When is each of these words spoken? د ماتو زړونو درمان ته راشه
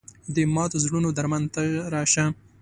د 0.35 0.37
ماتو 0.55 0.77
زړونو 0.83 1.09
درمان 1.17 1.43
ته 1.53 1.61
راشه 1.93 2.25